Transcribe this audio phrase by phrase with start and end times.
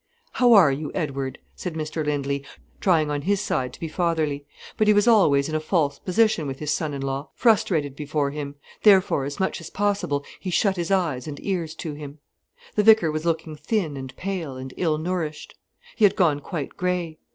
[0.31, 2.43] "How are you, Edward?" said Mr Lindley,
[2.79, 4.47] trying on his side to be fatherly.
[4.75, 8.31] But he was always in a false position with his son in law, frustrated before
[8.31, 12.17] him, therefore, as much as possible, he shut his eyes and ears to him.
[12.73, 15.53] The vicar was looking thin and pale and ill nourished.
[15.95, 17.19] He had gone quite grey.